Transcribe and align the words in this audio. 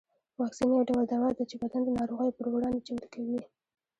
واکسین 0.41 0.69
یو 0.73 0.87
ډول 0.89 1.03
دوا 1.13 1.29
ده 1.37 1.43
چې 1.49 1.55
بدن 1.61 1.81
د 1.83 1.89
ناروغیو 1.99 2.35
پر 2.37 2.45
وړاندې 2.49 2.85
چمتو 2.87 3.07
کوي 3.15 3.39